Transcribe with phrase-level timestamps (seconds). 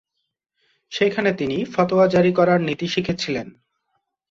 [0.91, 3.47] সেখানে তিনি ফতোয়া জারি করার নীতি শিখেছিলেন।